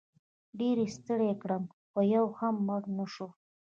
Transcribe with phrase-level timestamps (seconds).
[0.59, 3.27] ډېر یې ستړی کړم خو یو هم مړ نه شو.